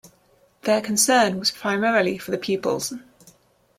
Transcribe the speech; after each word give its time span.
Their 0.63 0.81
concern 0.81 1.37
was 1.37 1.51
primarily 1.51 2.17
for 2.17 2.31
the 2.31 2.39
pupils. 2.39 2.91